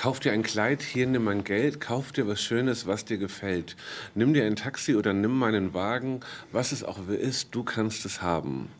[0.00, 3.76] Kauf dir ein Kleid, hier nimm mein Geld, kauf dir was Schönes, was dir gefällt.
[4.14, 6.20] Nimm dir ein Taxi oder nimm meinen Wagen,
[6.52, 8.70] was es auch ist, du kannst es haben.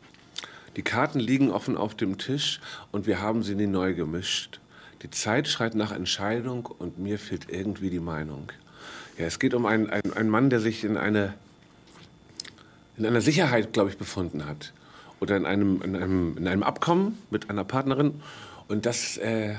[0.76, 2.58] Die Karten liegen offen auf dem Tisch
[2.90, 4.60] und wir haben sie nie neu gemischt.
[5.02, 8.50] Die Zeit schreit nach Entscheidung und mir fehlt irgendwie die Meinung.
[9.18, 11.34] Ja, es geht um einen, einen, einen Mann, der sich in, eine,
[12.96, 14.72] in einer Sicherheit, glaube ich, befunden hat.
[15.20, 18.22] Oder in einem, in, einem, in einem Abkommen mit einer Partnerin
[18.68, 19.56] und das, äh,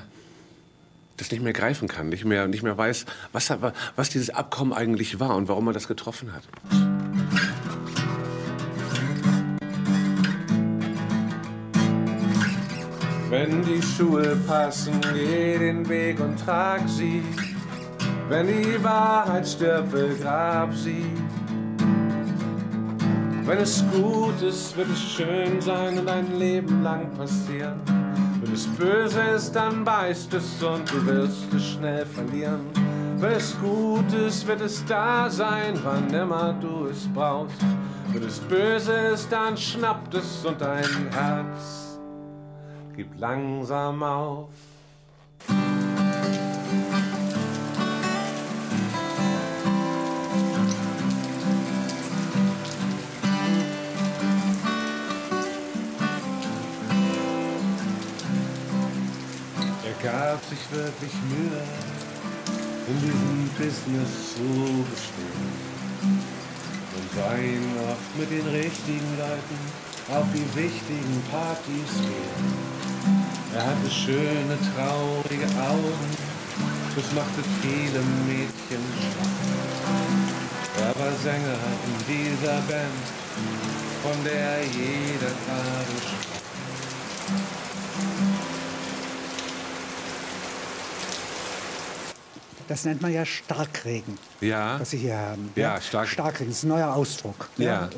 [1.21, 3.53] das nicht mehr greifen kann, nicht mehr, nicht mehr weiß, was,
[3.95, 6.43] was dieses Abkommen eigentlich war und warum er das getroffen hat.
[13.29, 17.23] Wenn die Schuhe passen, geh den Weg und trag sie.
[18.27, 21.05] Wenn die Wahrheit stirbt, begrab sie.
[23.45, 28.00] Wenn es gut ist, wird es schön sein und ein Leben lang passieren.
[28.51, 32.65] Wenn es böse ist, dann beißt es und du wirst es schnell verlieren.
[33.15, 37.61] Wenn es gut ist, wird es da sein, wann immer du es brauchst.
[38.11, 41.97] Wenn es böse ist, dann schnappt es und dein Herz
[42.93, 44.49] gib langsam auf.
[60.41, 61.61] Gab sich wirklich Mühe,
[62.87, 65.51] in diesem Business zu bestehen.
[66.95, 67.09] Und
[67.43, 69.59] ihn oft mit den richtigen Leuten
[70.09, 72.53] auf die wichtigen Partys gehen.
[73.53, 76.09] Er hatte schöne, traurige Augen,
[76.95, 79.37] das machte viele Mädchen schwach.
[80.79, 83.05] Er war Sänger in dieser Band,
[84.01, 86.20] von der jeder gerade sprach.
[92.71, 94.79] Das nennt man ja Starkregen, ja.
[94.79, 95.51] was Sie hier haben.
[95.57, 97.49] Ja, ja Stark Starkregen, das ist ein neuer Ausdruck.
[97.57, 97.89] Ja.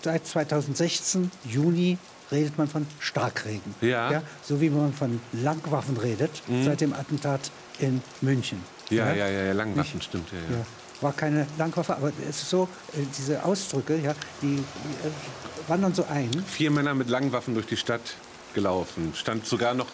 [0.00, 1.98] Seit 2016, Juni,
[2.32, 3.74] redet man von Starkregen.
[3.82, 4.22] Ja.
[4.42, 6.64] so wie man von Langwaffen redet mhm.
[6.64, 8.62] seit dem Attentat in München.
[8.88, 10.08] Ja, ja, ja, ja Langwaffen, Nicht?
[10.08, 10.28] stimmt.
[10.32, 10.64] Ja.
[11.02, 15.92] War keine Langwaffe, aber es ist so, äh, diese Ausdrücke, ja, die, die äh, wandern
[15.92, 16.30] so ein.
[16.46, 18.14] Vier Männer mit Langwaffen durch die Stadt
[18.54, 19.12] gelaufen.
[19.14, 19.88] Stand sogar noch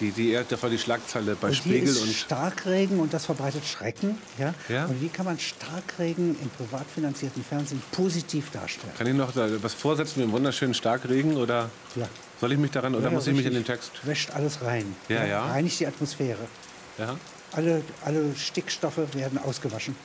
[0.00, 1.88] die, die, das war die Schlagzeile bei und Spiegel.
[1.88, 4.18] Ist und Starkregen und das verbreitet Schrecken.
[4.38, 4.54] Ja?
[4.68, 4.86] ja?
[4.86, 8.92] Und wie kann man Starkregen im privat finanzierten Fernsehen positiv darstellen?
[8.96, 11.36] Kann ich noch was vorsetzen mit einem wunderschönen Starkregen?
[11.36, 12.08] Oder ja.
[12.40, 13.92] soll ich mich daran oder ja, muss ich mich in den Text?
[14.02, 14.94] Wäscht alles rein.
[15.08, 15.46] Ja, ja.
[15.46, 16.46] Reinigt die Atmosphäre.
[16.98, 17.16] Ja.
[17.52, 19.96] Alle, alle Stickstoffe werden ausgewaschen.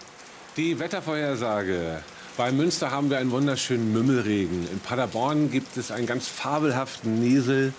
[0.56, 2.04] Die Wettervorhersage.
[2.42, 4.68] Bei Münster haben wir einen wunderschönen Mümmelregen.
[4.72, 7.72] In Paderborn gibt es einen ganz fabelhaften Niesel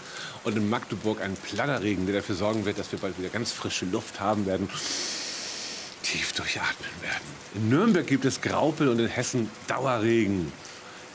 [0.44, 3.86] und in Magdeburg einen Platterregen, der dafür sorgen wird, dass wir bald wieder ganz frische
[3.86, 4.68] Luft haben werden,
[6.04, 7.24] tief durchatmen werden.
[7.56, 10.52] In Nürnberg gibt es Graupel und in Hessen Dauerregen.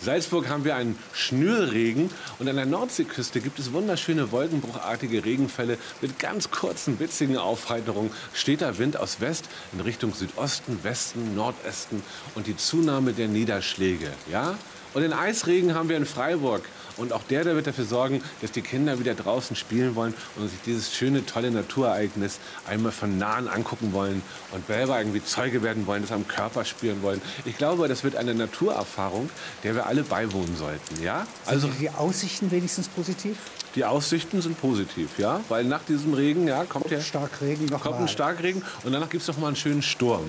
[0.01, 2.09] Salzburg haben wir einen Schnürregen
[2.39, 8.11] und an der Nordseeküste gibt es wunderschöne wolkenbruchartige Regenfälle mit ganz kurzen, witzigen Aufheiterungen.
[8.33, 12.03] Steter Wind aus West in Richtung Südosten, Westen, Nordosten
[12.35, 14.11] und die Zunahme der Niederschläge.
[14.31, 14.57] Ja?
[14.93, 16.63] Und den Eisregen haben wir in Freiburg.
[16.97, 20.49] Und auch der, der wird dafür sorgen, dass die Kinder wieder draußen spielen wollen und
[20.49, 25.85] sich dieses schöne, tolle Naturereignis einmal von nahen angucken wollen und selber irgendwie Zeuge werden
[25.85, 27.21] wollen, das am Körper spüren wollen.
[27.45, 29.29] Ich glaube, das wird eine Naturerfahrung,
[29.63, 31.03] der wir alle beiwohnen sollten.
[31.03, 31.27] Ja?
[31.45, 33.37] Also sind die Aussichten wenigstens positiv?
[33.75, 37.99] Die Aussichten sind positiv, ja, weil nach diesem Regen, ja, kommt ja Starkregen noch kommt
[37.99, 40.25] ein Starkregen und danach gibt es noch mal einen schönen Sturm.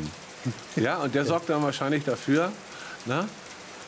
[0.77, 2.53] Ja, und der sorgt dann wahrscheinlich dafür,
[3.07, 3.27] na,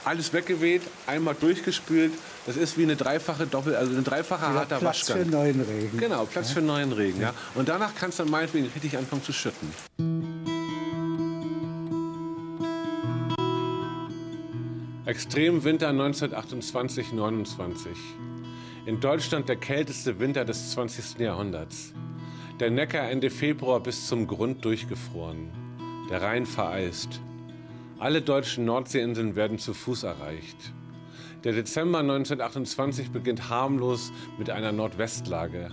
[0.04, 2.12] alles weggeweht, einmal durchgespült.
[2.46, 5.24] Das ist wie eine dreifache Doppel, also ein dreifacher ja, harter Platz Waschgang.
[5.24, 5.98] für neuen Regen.
[5.98, 6.54] Genau, Platz ja.
[6.54, 7.20] für neuen Regen.
[7.20, 7.34] Ja.
[7.54, 9.72] Und danach kannst du dann meinetwegen richtig anfangen zu schütten.
[15.06, 17.88] Extremwinter 1928-29.
[18.86, 21.18] In Deutschland der kälteste Winter des 20.
[21.18, 21.92] Jahrhunderts.
[22.60, 25.50] Der Neckar Ende Februar bis zum Grund durchgefroren.
[26.10, 27.20] Der Rhein vereist.
[28.00, 30.72] Alle deutschen Nordseeinseln werden zu Fuß erreicht.
[31.44, 35.68] Der Dezember 1928 beginnt harmlos mit einer Nordwestlage.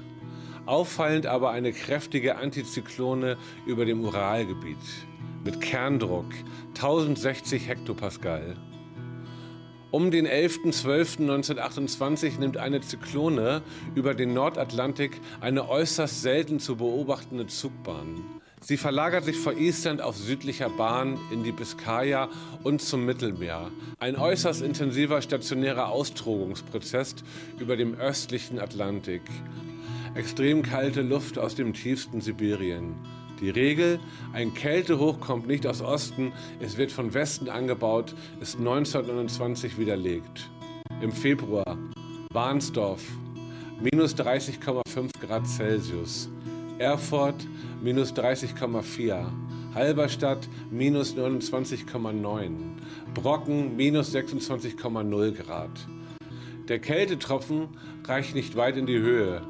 [0.65, 4.75] Auffallend aber eine kräftige Antizyklone über dem Uralgebiet
[5.45, 6.25] mit Kerndruck
[6.75, 8.57] 1060 Hektopascal.
[9.91, 13.62] Um den 11.12.1928 nimmt eine Zyklone
[13.95, 18.37] über den Nordatlantik eine äußerst selten zu beobachtende Zugbahn.
[18.59, 22.27] Sie verlagert sich vor Island auf südlicher Bahn in die Biskaya
[22.63, 23.71] und zum Mittelmeer.
[24.00, 27.15] Ein äußerst intensiver stationärer Austrogungsprozess
[27.59, 29.21] über dem östlichen Atlantik.
[30.15, 32.95] Extrem kalte Luft aus dem tiefsten Sibirien.
[33.39, 34.00] Die Regel,
[34.33, 40.50] ein Kältehoch kommt nicht aus Osten, es wird von Westen angebaut, ist 1929 widerlegt.
[41.01, 41.77] Im Februar
[42.33, 43.04] Warnsdorf
[43.80, 46.30] minus 30,5 Grad Celsius,
[46.79, 47.47] Erfurt
[47.81, 49.25] minus 30,4,
[49.74, 52.51] Halberstadt minus 29,9,
[53.15, 55.71] Brocken minus 26,0 Grad.
[56.68, 57.69] Der Kältetropfen
[58.03, 59.41] reicht nicht weit in die Höhe.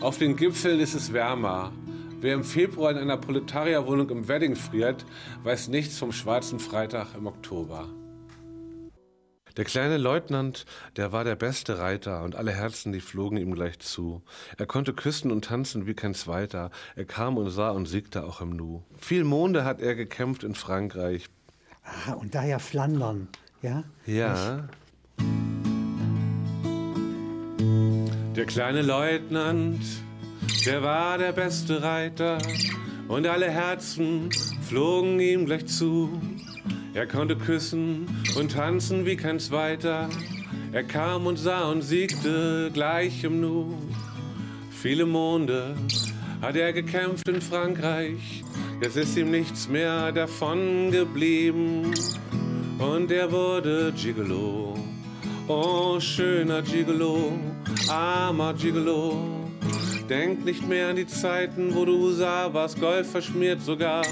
[0.00, 1.72] Auf den Gipfeln ist es wärmer.
[2.22, 5.04] Wer im Februar in einer Proletarierwohnung im Wedding friert,
[5.42, 7.88] weiß nichts vom schwarzen Freitag im Oktober.
[9.56, 10.64] Der kleine Leutnant,
[10.96, 14.22] der war der beste Reiter und alle Herzen, die flogen ihm gleich zu.
[14.56, 16.70] Er konnte küssen und tanzen wie kein Zweiter.
[16.96, 18.82] Er kam und sah und siegte auch im Nu.
[18.98, 21.26] Viel Monde hat er gekämpft in Frankreich.
[21.82, 23.28] Ah, und daher Flandern,
[23.62, 23.84] ja?
[24.06, 24.68] Ja.
[28.36, 29.80] Der kleine Leutnant,
[30.64, 32.38] der war der beste Reiter
[33.08, 34.30] und alle Herzen
[34.62, 36.20] flogen ihm gleich zu.
[36.92, 40.08] Er konnte küssen und tanzen wie kein Zweiter.
[40.72, 43.78] Er kam und sah und siegte gleich im Nu.
[44.72, 45.76] Viele Monde
[46.42, 48.42] hat er gekämpft in Frankreich.
[48.82, 51.92] Jetzt ist ihm nichts mehr davon geblieben.
[52.78, 54.76] Und er wurde Gigolo.
[55.46, 57.38] Oh, schöner Gigolo,
[57.88, 59.16] armer Gigolo.
[60.08, 64.04] Denk nicht mehr an die Zeiten, wo du sah, warst Golf verschmiert sogar,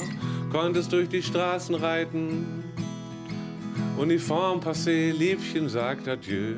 [0.52, 2.67] konntest durch die Straßen reiten
[3.98, 6.54] Uniform passé, Liebchen sagt Adieu.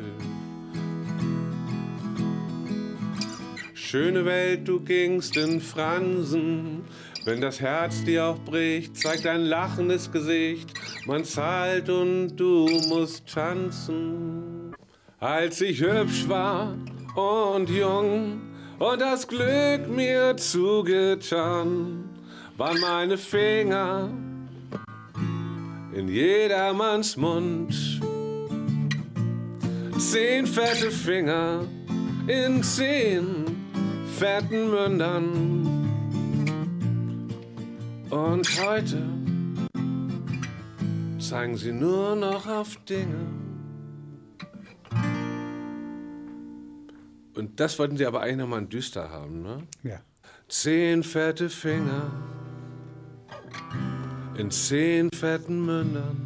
[3.72, 6.84] Schöne Welt, du gingst in Fransen.
[7.25, 10.75] Wenn das Herz dir auch bricht, zeigt ein lachendes Gesicht.
[11.06, 14.76] Man zahlt und du musst tanzen.
[15.19, 16.76] Als ich hübsch war
[17.14, 18.42] und jung
[18.78, 22.04] und das Glück mir zugetan,
[22.58, 24.10] waren meine Finger
[25.92, 28.00] in jedermanns Mund.
[29.98, 31.64] Zehn fette Finger
[32.26, 33.44] in zehn
[34.19, 35.66] fetten Mündern.
[38.10, 39.02] Und heute
[41.19, 43.26] zeigen sie nur noch auf Dinge.
[47.34, 49.62] Und das wollten sie aber eigentlich nochmal düster haben, ne?
[49.82, 50.00] Ja.
[50.48, 52.10] Zehn fette Finger
[54.40, 56.16] in zehn fetten Mündern.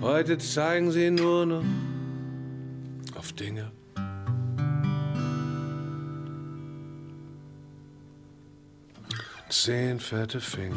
[0.00, 1.64] Heute zeigen sie nur noch
[3.16, 3.72] auf Dinge.
[9.48, 10.76] Zehn fette Finger,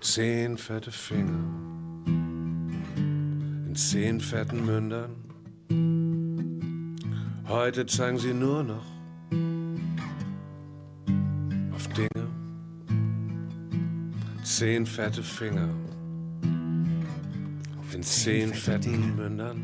[0.00, 1.44] zehn fette Finger
[3.66, 5.14] in zehn fetten Mündern.
[7.46, 8.91] Heute zeigen sie nur noch
[14.62, 15.68] Zehn fette Finger
[17.92, 19.60] in zehn fetten Mündern.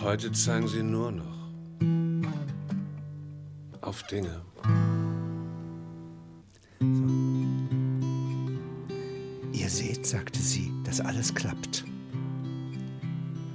[0.00, 1.48] Heute zeigen sie nur noch
[3.82, 4.42] auf Dinge.
[9.52, 11.84] Ihr seht, sagte sie, dass alles klappt.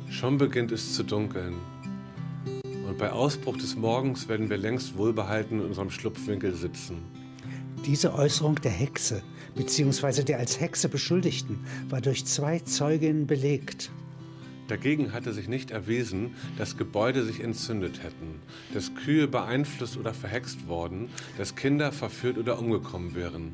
[0.10, 1.56] Schon beginnt es zu dunkeln.
[2.64, 7.17] Und bei Ausbruch des Morgens werden wir längst wohlbehalten in unserem Schlupfwinkel sitzen.
[7.88, 9.24] Diese Äußerung der Hexe
[9.56, 10.24] bzw.
[10.24, 13.92] der als Hexe Beschuldigten war durch zwei Zeuginnen belegt.
[14.68, 18.42] Dagegen hatte sich nicht erwiesen, dass Gebäude sich entzündet hätten,
[18.74, 21.08] dass Kühe beeinflusst oder verhext worden,
[21.38, 23.54] dass Kinder verführt oder umgekommen wären.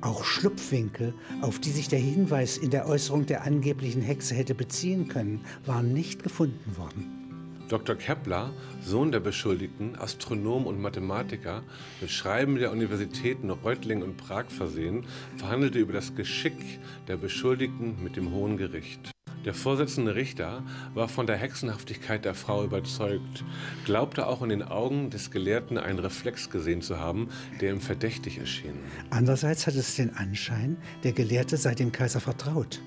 [0.00, 5.08] Auch Schlupfwinkel, auf die sich der Hinweis in der Äußerung der angeblichen Hexe hätte beziehen
[5.08, 7.23] können, waren nicht gefunden worden.
[7.68, 7.96] Dr.
[7.96, 8.52] Kepler,
[8.82, 11.62] Sohn der Beschuldigten, Astronom und Mathematiker,
[12.00, 15.06] mit Schreiben der Universitäten Reutlingen und Prag versehen,
[15.36, 16.78] verhandelte über das Geschick
[17.08, 19.14] der Beschuldigten mit dem Hohen Gericht.
[19.44, 20.62] Der vorsitzende Richter
[20.94, 23.44] war von der Hexenhaftigkeit der Frau überzeugt,
[23.84, 27.28] glaubte auch in den Augen des Gelehrten einen Reflex gesehen zu haben,
[27.60, 28.78] der ihm verdächtig erschien.
[29.10, 32.80] Andererseits hat es den Anschein, der Gelehrte sei dem Kaiser vertraut.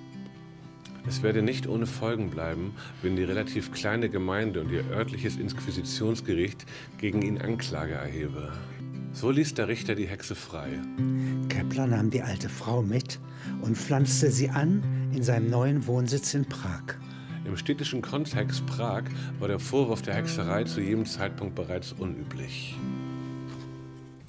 [1.07, 6.65] Es werde nicht ohne Folgen bleiben, wenn die relativ kleine Gemeinde und ihr örtliches Inquisitionsgericht
[6.97, 8.51] gegen ihn Anklage erhebe.
[9.13, 10.67] So ließ der Richter die Hexe frei.
[11.49, 13.19] Kepler nahm die alte Frau mit
[13.61, 14.83] und pflanzte sie an
[15.13, 16.83] in seinem neuen Wohnsitz in Prag.
[17.45, 19.03] Im städtischen Kontext Prag
[19.39, 22.77] war der Vorwurf der Hexerei zu jedem Zeitpunkt bereits unüblich.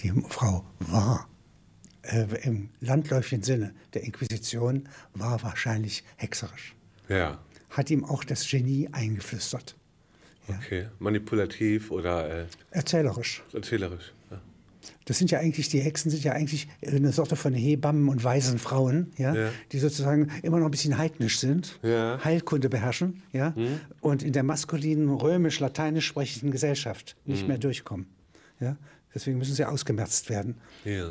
[0.01, 1.27] Die Frau war
[2.03, 6.75] äh, im landläufigen Sinne der Inquisition war wahrscheinlich hexerisch.
[7.09, 7.39] Ja.
[7.71, 9.77] Hat ihm auch das Genie eingeflüstert.
[10.49, 10.57] Ja.
[10.57, 12.43] Okay, manipulativ oder.
[12.43, 13.43] Äh, erzählerisch.
[13.53, 14.13] Erzählerisch.
[14.31, 14.41] Ja.
[15.05, 18.59] Das sind ja eigentlich, die Hexen sind ja eigentlich eine Sorte von Hebammen und weisen
[18.59, 19.51] Frauen, ja, Ja.
[19.73, 22.19] die sozusagen immer noch ein bisschen heidnisch sind, Ja.
[22.25, 23.81] Heilkunde beherrschen, ja, Hm.
[24.01, 27.49] und in der maskulinen römisch-lateinisch sprechenden Gesellschaft nicht Hm.
[27.49, 28.07] mehr durchkommen.
[28.61, 28.77] Ja.
[29.15, 30.57] Deswegen müssen sie ausgemerzt werden.
[30.85, 31.11] Ja.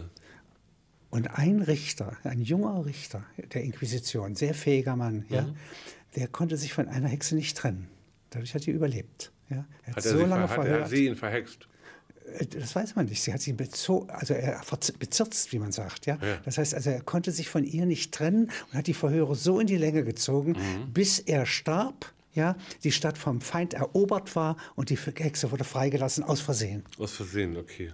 [1.10, 3.24] Und ein Richter, ein junger Richter
[3.54, 5.56] der Inquisition, sehr fähiger Mann, ja, Mhm.
[6.16, 7.88] der konnte sich von einer Hexe nicht trennen.
[8.32, 9.32] Dadurch hat sie überlebt.
[9.50, 9.66] Ja.
[9.86, 10.90] Er Hat, er sie, ver- hat er verhört.
[10.90, 11.68] sie ihn verhext?
[12.38, 13.22] Äh, Das weiß man nicht.
[13.24, 14.62] Sie hat ihn bezo also er
[15.00, 16.06] bezirzt, wie man sagt.
[16.06, 16.18] Ja?
[16.22, 16.38] Ja.
[16.44, 19.62] Das heißt, also er konnte sich von ihr nicht trennen und hat die Verhöre so
[19.62, 20.92] in die Länge gezogen, Mhm.
[20.94, 22.14] bis er starb.
[22.34, 26.84] Ja, die Stadt vom Feind erobert war und die Hexe wurde freigelassen aus Versehen.
[27.00, 27.94] Aus Versehen, okay.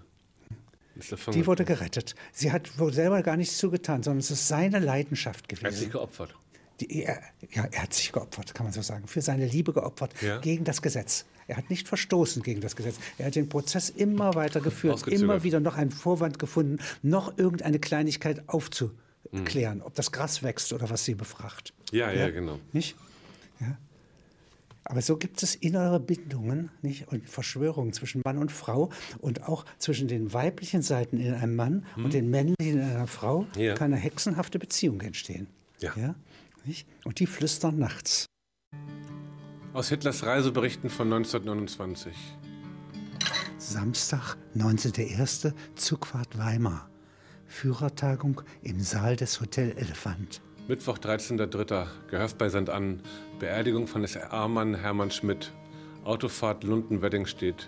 [1.34, 2.16] Die wurde gerettet.
[2.32, 5.80] Sie hat wohl selber gar nichts zugetan, sondern es ist seine Leidenschaft er hat sich
[5.82, 5.92] gewesen.
[5.92, 6.36] geopfert.
[6.80, 7.22] Die, er,
[7.52, 10.40] ja, er hat sich geopfert, kann man so sagen, für seine Liebe geopfert Ja.
[10.40, 11.26] gegen das Gesetz.
[11.48, 12.96] Er hat nicht verstoßen gegen das Gesetz.
[13.18, 17.80] Er hat den Prozess immer weiter geführt, immer wieder noch einen Vorwand gefunden, noch irgendeine
[17.80, 21.74] Kleinigkeit aufzuklären, ob das Gras wächst oder was sie befracht.
[21.92, 22.60] Ja, ja, genau.
[22.72, 22.96] Nicht?
[23.60, 23.78] Ja.
[24.86, 27.08] Aber so gibt es innere Bindungen nicht?
[27.08, 31.86] und Verschwörungen zwischen Mann und Frau und auch zwischen den weiblichen Seiten in einem Mann
[31.96, 33.62] und den männlichen in einer Frau Hm.
[33.62, 33.74] Ja.
[33.76, 35.48] kann eine hexenhafte Beziehung entstehen.
[35.80, 36.16] Ja.
[36.66, 36.88] Nicht?
[37.06, 38.26] Und die flüstern nachts.
[39.74, 42.14] Aus Hitlers Reiseberichten von 1929.
[43.58, 45.54] Samstag, 19.01.
[45.76, 46.90] Zugfahrt Weimar.
[47.48, 50.42] Führertagung im Saal des Hotel Elefant.
[50.68, 51.88] Mittwoch, 13.03.
[52.10, 52.70] Gehöft bei St.
[52.70, 53.02] Ann.
[53.44, 55.52] Beerdigung von SA-Mann Hermann Schmidt.
[56.06, 57.68] Autofahrt Lunden-Weddingstedt.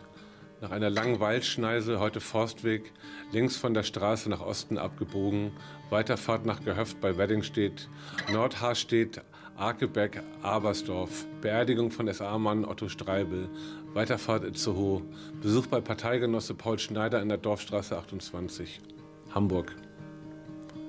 [0.61, 2.93] Nach einer langen Waldschneise, heute Forstweg,
[3.33, 5.51] links von der Straße nach Osten abgebogen.
[5.89, 7.89] Weiterfahrt nach Gehöft bei Weddingstedt.
[8.31, 9.21] Nordhaarstedt,
[9.57, 11.25] Arkebeck, Abersdorf.
[11.41, 13.49] Beerdigung von SA-Mann Otto Streibel.
[13.93, 15.01] Weiterfahrt Itzehoe.
[15.41, 18.79] Besuch bei Parteigenosse Paul Schneider in der Dorfstraße 28.
[19.31, 19.75] Hamburg.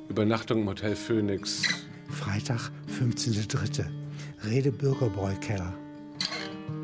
[0.09, 1.64] Übernachtung im Hotel Phoenix.
[2.09, 3.96] Freitag, 15.03.
[4.45, 5.73] Rede Bürgerbräukeller.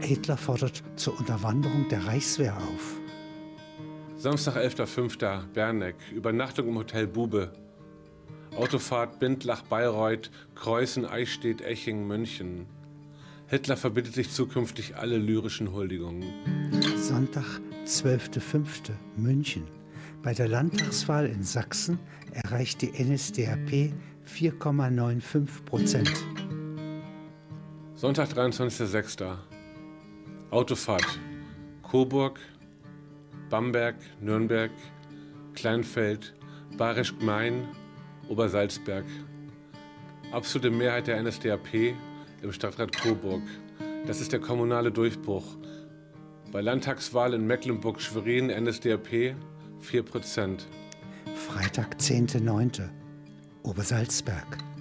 [0.00, 3.00] Hitler fordert zur Unterwanderung der Reichswehr auf.
[4.16, 5.47] Samstag, 11.05.
[5.52, 5.97] Berneck.
[6.12, 7.52] Übernachtung im Hotel Bube.
[8.56, 12.66] Autofahrt Bindlach, Bayreuth, Kreuzen, Eichstätt, Eching, München.
[13.47, 16.25] Hitler verbietet sich zukünftig alle lyrischen Huldigungen.
[16.97, 18.92] Sonntag, 12.05.
[19.16, 19.64] München.
[20.23, 21.99] Bei der Landtagswahl in Sachsen
[22.32, 23.92] erreicht die NSDAP
[24.26, 26.32] 4,95 Prozent.
[28.02, 29.37] Sonntag, 23.06.
[30.50, 31.21] Autofahrt.
[31.85, 32.40] Coburg,
[33.49, 34.73] Bamberg, Nürnberg,
[35.54, 36.35] Kleinfeld,
[36.76, 37.68] Bayerisch Gmein,
[38.28, 39.04] Obersalzberg.
[40.32, 41.94] Absolute Mehrheit der NSDAP
[42.42, 43.42] im Stadtrat Coburg.
[44.09, 45.56] Das ist der kommunale Durchbruch.
[46.50, 49.37] Bei Landtagswahl in Mecklenburg-Schwerin NSDAP
[49.78, 50.66] 4 Prozent.
[51.37, 52.82] Freitag, 10.09.
[53.62, 54.72] Obersalzberg.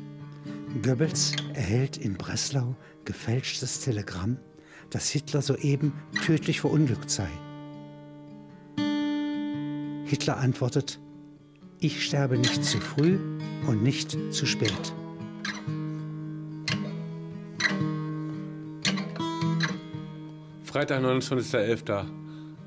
[0.81, 2.75] Goebbels erhält in Breslau
[3.05, 4.37] gefälschtes Telegramm,
[4.89, 5.93] dass Hitler soeben
[6.25, 7.27] tödlich verunglückt sei.
[10.05, 10.99] Hitler antwortet,
[11.79, 13.17] ich sterbe nicht zu früh
[13.67, 14.93] und nicht zu spät.
[20.63, 22.05] Freitag, 29.11.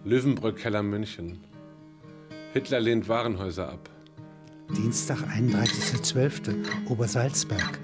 [0.04, 1.38] Löwenbrück-Keller München.
[2.52, 3.88] Hitler lehnt Warenhäuser ab.
[4.76, 6.88] Dienstag, 31.12.
[6.88, 7.80] Obersalzberg.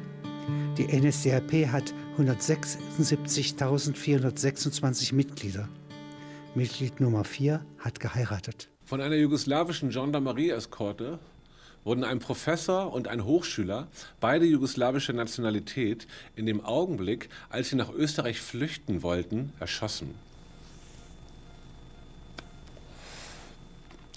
[0.79, 5.69] Die NSDAP hat 176.426 Mitglieder.
[6.55, 8.69] Mitglied Nummer 4 hat geheiratet.
[8.85, 11.19] Von einer jugoslawischen Gendarmerie-Eskorte
[11.83, 13.89] wurden ein Professor und ein Hochschüler,
[14.21, 20.15] beide jugoslawischer Nationalität, in dem Augenblick, als sie nach Österreich flüchten wollten, erschossen.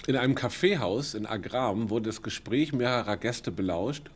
[0.05, 4.11] In einem Kaffeehaus in Agram wurde das Gespräch mehrerer Gäste belauscht,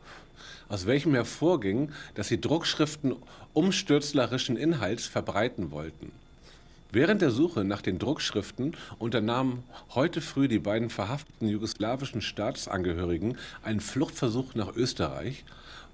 [0.68, 3.16] aus welchem hervorging, dass sie Druckschriften
[3.52, 6.12] umstürzlerischen Inhalts verbreiten wollten.
[6.90, 9.62] Während der Suche nach den Druckschriften unternahmen
[9.94, 15.44] heute früh die beiden verhafteten jugoslawischen Staatsangehörigen einen Fluchtversuch nach Österreich,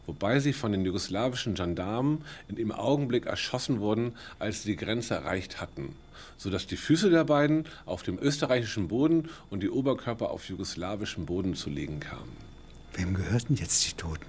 [0.07, 5.15] wobei sie von den jugoslawischen Gendarmen in dem Augenblick erschossen wurden, als sie die Grenze
[5.15, 5.97] erreicht hatten,
[6.37, 11.57] sodass die Füße der beiden auf dem österreichischen Boden und die Oberkörper auf jugoslawischem Boden
[11.57, 12.54] zu liegen kamen.
[12.95, 14.27] Wem gehörten jetzt die Toten?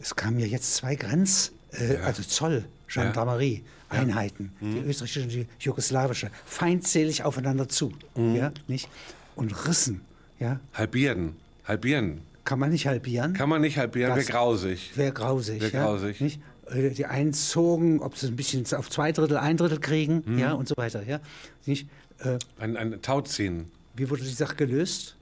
[0.00, 5.46] Es kamen ja jetzt zwei Grenz, äh, also Zoll, Gendarmerie, Einheiten, die österreichische und die
[5.58, 8.88] jugoslawische, feindselig aufeinander zu, ja, nicht?
[9.36, 10.00] Und rissen,
[10.38, 12.20] ja, Halbieren, halbieren.
[12.44, 13.34] kann man nicht halbieren.
[13.34, 14.92] Kann man nicht halbieren, wäre grausig.
[14.96, 15.60] Wäre grausig.
[15.60, 15.84] Wär ja?
[15.84, 16.20] grausig.
[16.20, 16.40] Nicht?
[16.70, 20.38] Äh, Die einen zogen, ob sie ein bisschen auf zwei Drittel, ein Drittel kriegen, Mhm.
[20.38, 21.20] ja, und so weiter, ja.
[21.66, 21.88] Nicht?
[22.20, 23.70] Äh, Ein, ein Tauziehen.
[23.96, 25.16] Wie wurde die Sache gelöst?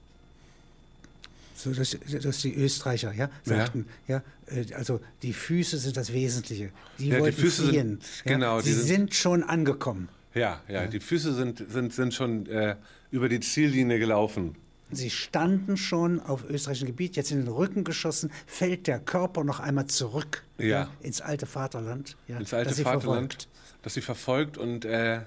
[1.61, 4.23] So, dass, dass die Österreicher ja, sagten, ja.
[4.47, 6.71] äh, also die Füße sind das Wesentliche.
[6.97, 7.99] Die Ja, die wollten Füße sind- fliehen.
[8.23, 8.61] genau, ja.
[8.61, 10.07] die Sie sind- sind schon angekommen.
[10.33, 12.77] Ja, ja, die Füße sind, sind, sind schon äh,
[13.11, 14.55] über die Ziellinie gelaufen.
[14.91, 19.59] Sie standen schon auf österreichischem Gebiet, jetzt in den Rücken geschossen, fällt der Körper noch
[19.59, 20.89] einmal zurück Ja.
[21.01, 22.15] ins alte Vaterland.
[22.29, 23.47] Ja, ins alte das sie Vaterland, verfolgt.
[23.81, 25.21] das sie verfolgt und äh,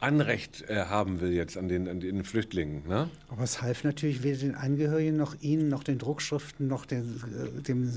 [0.00, 2.86] Anrecht äh, haben will jetzt an den, an den Flüchtlingen.
[2.86, 3.08] Ne?
[3.28, 7.20] Aber es half natürlich weder den Angehörigen noch Ihnen, noch den Druckschriften, noch den,
[7.58, 7.92] äh, dem, äh,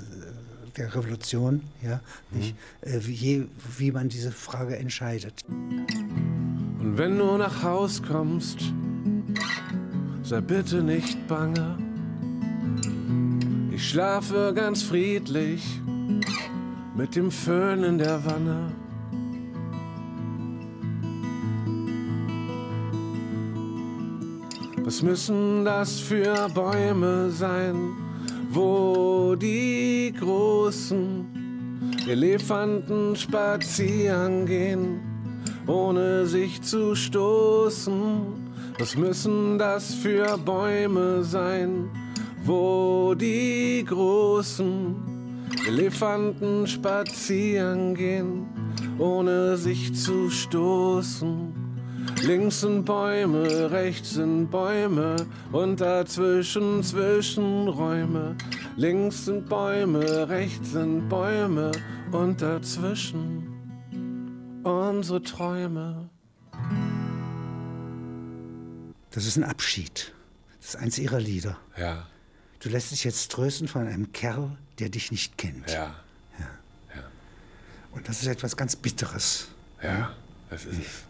[0.77, 1.99] der Revolution, ja,
[2.31, 5.43] nicht, äh, wie, wie man diese Frage entscheidet.
[5.47, 8.59] Und wenn du nach Haus kommst,
[10.23, 11.77] sei bitte nicht bange.
[13.73, 15.63] Ich schlafe ganz friedlich
[16.95, 18.71] mit dem Föhn in der Wanne.
[24.89, 27.75] Was müssen das für Bäume sein,
[28.49, 34.99] wo die großen Elefanten spazieren gehen,
[35.67, 38.01] ohne sich zu stoßen?
[38.79, 41.91] Was müssen das für Bäume sein,
[42.43, 44.95] wo die großen
[45.67, 48.47] Elefanten spazieren gehen,
[48.97, 51.58] ohne sich zu stoßen?
[52.21, 55.15] Links sind Bäume, rechts sind Bäume
[55.51, 58.35] und dazwischen Zwischenräume.
[58.75, 61.71] Links sind Bäume, rechts sind Bäume
[62.11, 63.47] und dazwischen
[64.63, 66.09] unsere Träume.
[69.11, 70.13] Das ist ein Abschied.
[70.59, 71.57] Das ist eins Ihrer Lieder.
[71.77, 72.05] Ja,
[72.61, 75.71] Du lässt dich jetzt trösten von einem Kerl, der dich nicht kennt.
[75.71, 75.95] ja,
[77.93, 79.47] Und das ist etwas ganz Bitteres.
[79.81, 80.11] ja,
[80.49, 81.03] das ist es.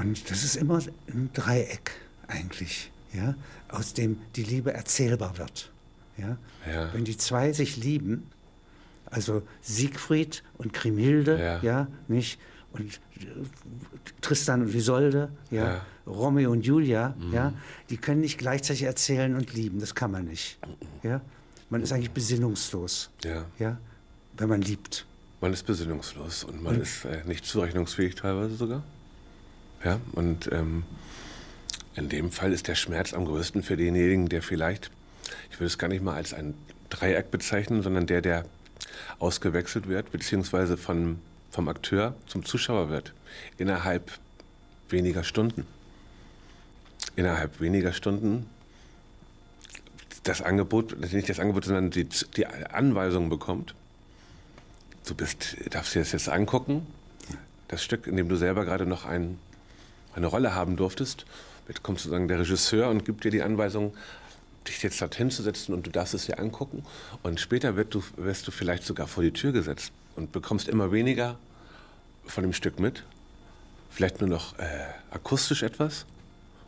[0.00, 0.78] Und das ist immer
[1.08, 1.90] ein Dreieck
[2.26, 3.34] eigentlich, ja,
[3.68, 5.70] aus dem die Liebe erzählbar wird.
[6.16, 6.38] Ja?
[6.70, 6.92] Ja.
[6.94, 8.26] Wenn die zwei sich lieben,
[9.06, 11.60] also Siegfried und Kriemhilde, Ja.
[11.62, 12.38] ja, nicht,
[12.72, 12.80] und
[13.18, 13.26] äh,
[14.20, 15.86] Tristan und Isolde, ja, Ja.
[16.06, 17.52] Romeo und Julia, ja,
[17.90, 20.58] die können nicht gleichzeitig erzählen und lieben, das kann man nicht.
[21.02, 21.20] Ja?
[21.68, 23.44] Man ist eigentlich besinnungslos, Ja.
[23.58, 23.78] ja,
[24.38, 25.06] wenn man liebt.
[25.40, 28.82] Man ist besinnungslos und man ist äh, nicht zurechnungsfähig teilweise sogar.
[29.84, 30.84] Ja, und ähm,
[31.94, 34.90] in dem Fall ist der Schmerz am größten für denjenigen, der vielleicht,
[35.50, 36.54] ich würde es gar nicht mal als ein
[36.90, 38.44] Dreieck bezeichnen, sondern der, der
[39.18, 43.14] ausgewechselt wird, beziehungsweise von, vom Akteur zum Zuschauer wird,
[43.58, 44.10] innerhalb
[44.88, 45.66] weniger Stunden.
[47.16, 48.46] Innerhalb weniger Stunden
[50.22, 53.74] das Angebot, nicht das Angebot, sondern die, die Anweisung bekommt,
[55.06, 56.86] du bist, darfst dir das jetzt angucken,
[57.68, 59.38] das Stück, in dem du selber gerade noch ein,
[60.14, 61.24] eine Rolle haben durftest.
[61.68, 63.94] Jetzt kommt sozusagen der Regisseur und gibt dir die Anweisung,
[64.66, 66.84] dich jetzt dorthin zu setzen und du darfst es dir angucken.
[67.22, 71.38] Und später du, wirst du vielleicht sogar vor die Tür gesetzt und bekommst immer weniger
[72.26, 73.04] von dem Stück mit.
[73.90, 74.64] Vielleicht nur noch äh,
[75.10, 76.06] akustisch etwas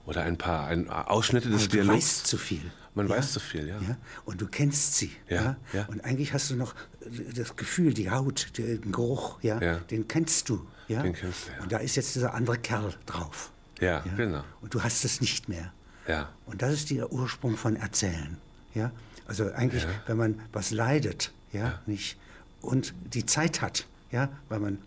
[0.06, 1.96] oder ein paar ein, Ausschnitte des Dialogs.
[1.96, 2.70] weißt zu viel.
[2.94, 3.76] Man weiß zu viel, ja.
[3.80, 3.96] Ja?
[4.26, 5.12] Und du kennst sie.
[5.28, 5.84] Ja, Ja, ja.
[5.86, 9.76] Und eigentlich hast du noch äh, das Gefühl, die Haut, den Geruch, ja, Ja.
[9.78, 10.66] den kennst du.
[10.88, 11.02] Ja?
[11.02, 11.62] Den kennst du, ja.
[11.62, 13.50] Und da ist jetzt dieser andere Kerl drauf.
[13.80, 14.44] Ja, genau.
[14.60, 15.72] Und du hast es nicht mehr.
[16.06, 18.36] Ja, Und das ist der Ursprung von Erzählen.
[18.74, 18.90] Ja?
[19.26, 19.88] Also eigentlich, Ja.
[20.06, 22.18] wenn man was leidet, ja, nicht,
[22.60, 24.78] und die Zeit hat, ja, weil man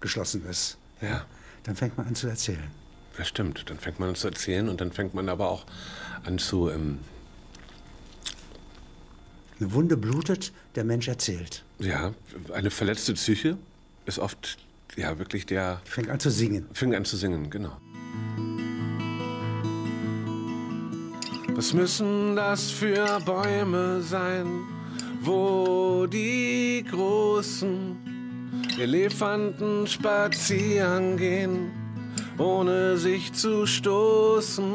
[0.00, 1.26] ausgeschlossen ist, Ja.
[1.64, 2.70] dann fängt man an zu erzählen.
[3.16, 3.64] Das stimmt.
[3.68, 5.64] Dann fängt man an zu erzählen und dann fängt man aber auch
[6.24, 6.98] an zu, ähm,
[9.58, 11.64] Eine Wunde blutet, der Mensch erzählt.
[11.78, 12.12] ja,
[12.52, 13.56] eine verletzte Psyche
[14.04, 14.58] ist oft,
[14.96, 16.66] ja, wirklich der, Fängt an zu singen.
[16.72, 17.76] fängt an zu singen, genau.
[21.54, 24.46] Was müssen das für Bäume sein,
[25.22, 27.96] wo die großen
[28.78, 31.70] Elefanten spazieren gehen,
[32.38, 34.72] ohne sich zu stoßen?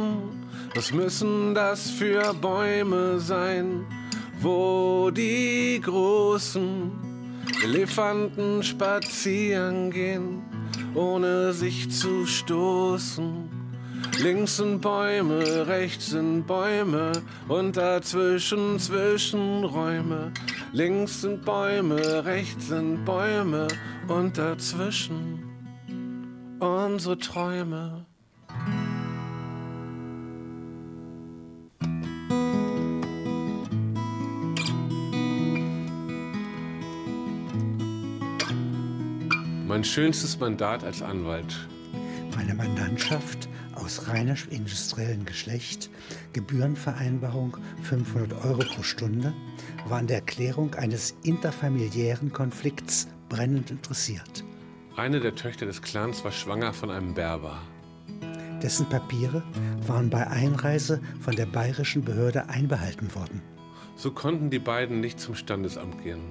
[0.76, 3.86] Was müssen das für Bäume sein,
[4.40, 6.92] wo die großen
[7.64, 10.42] Elefanten spazieren gehen,
[10.96, 13.50] ohne sich zu stoßen?
[14.18, 17.12] Links sind Bäume, rechts sind Bäume
[17.48, 20.32] und dazwischen Zwischenräume.
[20.74, 23.68] Links sind Bäume, rechts sind Bäume
[24.08, 25.51] und dazwischen
[26.62, 28.06] unsere Träume.
[39.68, 41.68] Mein schönstes Mandat als Anwalt.
[42.36, 45.90] Meine Mandantschaft aus reiner industriellen Geschlecht,
[46.34, 49.34] Gebührenvereinbarung 500 Euro pro Stunde,
[49.88, 54.44] war an der Erklärung eines interfamiliären Konflikts brennend interessiert.
[54.98, 57.62] Eine der Töchter des Clans war schwanger von einem Berber.
[58.62, 59.42] Dessen Papiere
[59.88, 63.42] waren bei Einreise von der bayerischen Behörde einbehalten worden.
[63.96, 66.22] So konnten die beiden nicht zum Standesamt gehen.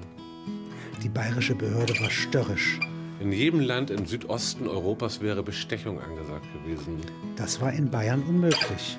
[1.03, 2.79] Die bayerische Behörde war störrisch.
[3.19, 7.01] In jedem Land im Südosten Europas wäre Bestechung angesagt gewesen.
[7.37, 8.99] Das war in Bayern unmöglich.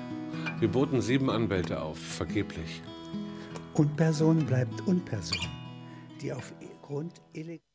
[0.58, 2.82] Wir boten sieben Anwälte auf, vergeblich.
[3.74, 5.38] Unperson bleibt Unperson,
[6.20, 7.71] die auf Grund illegal